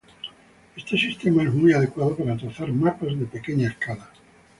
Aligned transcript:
Este 0.75 0.97
sistema 0.97 1.43
es 1.43 1.53
muy 1.53 1.73
adecuado 1.73 2.17
para 2.17 2.35
trazar 2.35 2.71
mapas 2.71 3.09
de 3.19 3.27
pequeña 3.27 3.69
escala. 3.69 4.09